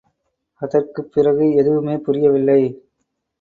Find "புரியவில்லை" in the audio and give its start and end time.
1.97-2.61